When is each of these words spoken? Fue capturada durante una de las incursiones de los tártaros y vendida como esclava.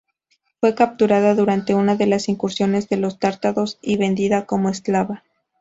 Fue 0.59 0.73
capturada 0.73 1.35
durante 1.35 1.75
una 1.75 1.95
de 1.95 2.07
las 2.07 2.27
incursiones 2.27 2.89
de 2.89 2.97
los 2.97 3.19
tártaros 3.19 3.77
y 3.83 3.97
vendida 3.97 4.47
como 4.47 4.69
esclava. 4.69 5.21